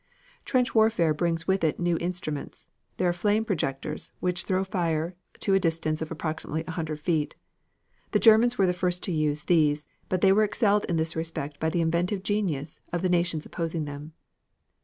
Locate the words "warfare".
0.73-1.13